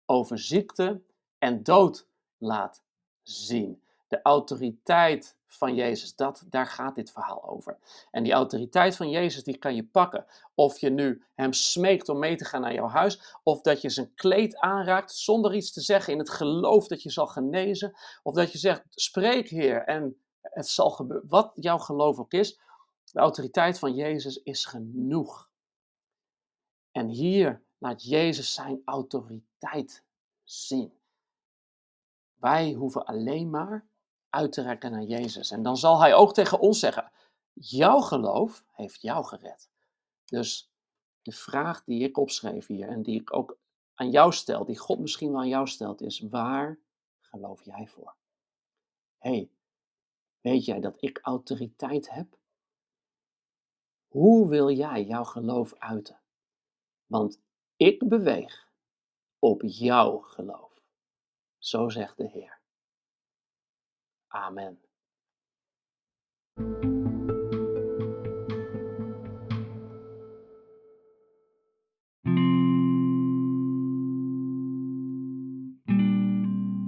over 0.06 0.40
ziekte 0.40 1.02
en 1.38 1.64
dood 1.64 2.08
laat 2.38 2.84
zien. 3.22 3.84
De 4.08 4.22
autoriteit 4.22 5.38
van 5.54 5.76
Jezus, 5.76 6.16
dat, 6.16 6.44
daar 6.50 6.66
gaat 6.66 6.96
dit 6.96 7.12
verhaal 7.12 7.50
over. 7.50 7.78
En 8.12 8.24
die 8.24 8.34
autoriteit 8.34 8.96
van 8.96 9.10
Jezus, 9.10 9.44
die 9.44 9.58
kan 9.58 9.76
je 9.76 9.86
pakken. 9.86 10.26
Of 10.56 10.80
je 10.80 10.90
nu 10.90 11.24
hem 11.34 11.54
smeekt 11.54 12.10
om 12.10 12.20
mee 12.20 12.36
te 12.36 12.46
gaan 12.46 12.62
naar 12.62 12.74
jouw 12.74 12.88
huis, 12.88 13.36
of 13.44 13.62
dat 13.62 13.82
je 13.82 13.90
zijn 13.90 14.14
kleed 14.16 14.58
aanraakt 14.58 15.12
zonder 15.12 15.56
iets 15.56 15.72
te 15.72 15.82
zeggen 15.82 16.14
in 16.14 16.20
het 16.20 16.30
geloof 16.30 16.88
dat 16.88 17.04
je 17.04 17.10
zal 17.10 17.28
genezen, 17.28 17.94
of 18.24 18.34
dat 18.34 18.52
je 18.52 18.58
zegt, 18.58 18.84
spreek 18.90 19.48
Heer 19.48 19.84
en 19.84 20.22
het 20.42 20.68
zal 20.68 20.90
gebeuren. 20.90 21.30
Wat 21.30 21.52
jouw 21.56 21.78
geloof 21.78 22.20
ook 22.20 22.34
is, 22.34 22.60
de 23.12 23.20
autoriteit 23.20 23.80
van 23.80 23.94
Jezus 23.94 24.38
is 24.38 24.66
genoeg. 24.66 25.50
En 26.92 27.08
hier 27.08 27.64
laat 27.78 28.04
Jezus 28.04 28.54
zijn 28.54 28.82
autoriteit 28.86 30.04
zien. 30.44 30.94
Wij 32.36 32.74
hoeven 32.74 33.06
alleen 33.06 33.50
maar 33.50 33.90
uit 34.32 34.52
te 34.52 34.62
rekken 34.62 34.92
naar 34.92 35.04
Jezus. 35.04 35.52
En 35.52 35.64
dan 35.64 35.78
zal 35.78 36.00
Hij 36.00 36.14
ook 36.14 36.34
tegen 36.34 36.60
ons 36.60 36.80
zeggen: 36.80 37.12
Jouw 37.54 38.00
geloof 38.00 38.66
heeft 38.72 39.02
jou 39.02 39.26
gered. 39.26 39.70
Dus 40.26 40.72
de 41.22 41.32
vraag 41.32 41.84
die 41.84 42.04
ik 42.04 42.18
opschreef 42.18 42.68
hier 42.68 42.88
en 42.88 43.04
die 43.04 43.22
ik 43.22 43.34
ook 43.36 43.58
aan 43.94 44.10
jou 44.10 44.34
stel, 44.34 44.66
die 44.66 44.78
God 44.78 45.00
misschien 45.00 45.32
wel 45.32 45.40
aan 45.40 45.48
jou 45.48 45.68
stelt, 45.68 46.02
is: 46.02 46.20
Waar 46.20 46.80
geloof 47.20 47.64
jij 47.64 47.88
voor? 47.88 48.16
hey, 49.22 49.50
weet 50.42 50.66
jij 50.66 50.80
dat 50.80 51.02
ik 51.02 51.20
autoriteit 51.22 52.10
heb? 52.10 52.38
Hoe 54.08 54.48
wil 54.48 54.70
jij 54.70 55.04
jouw 55.04 55.24
geloof 55.24 55.74
uiten? 55.78 56.20
Want 57.06 57.40
ik 57.76 58.08
beweeg 58.10 58.70
op 59.40 59.62
jouw 59.66 60.20
geloof. 60.20 60.82
Zo 61.58 61.90
zegt 61.90 62.18
de 62.18 62.28
Heer. 62.28 62.61
Amen. 64.32 64.80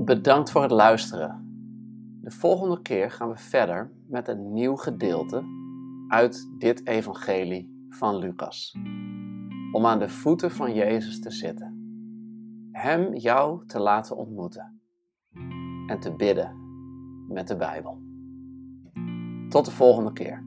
Bedankt 0.05 0.51
voor 0.51 0.61
het 0.61 0.71
luisteren. 0.71 1.41
De 2.21 2.31
volgende 2.31 2.81
keer 2.81 3.11
gaan 3.11 3.29
we 3.29 3.37
verder 3.37 3.91
met 4.07 4.27
een 4.27 4.53
nieuw 4.53 4.75
gedeelte 4.75 5.43
uit 6.07 6.49
dit 6.57 6.87
evangelie 6.87 7.87
van 7.89 8.15
Lucas. 8.15 8.75
Om 9.71 9.85
aan 9.85 9.99
de 9.99 10.09
voeten 10.09 10.51
van 10.51 10.73
Jezus 10.73 11.21
te 11.21 11.31
zitten. 11.31 11.81
Hem 12.71 13.13
jou 13.15 13.65
te 13.65 13.79
laten 13.79 14.17
ontmoeten. 14.17 14.81
En 15.87 15.99
te 15.99 16.15
bidden 16.15 16.62
met 17.27 17.47
de 17.47 17.55
Bijbel. 17.55 18.01
Tot 19.49 19.65
de 19.65 19.71
volgende 19.71 20.13
keer. 20.13 20.43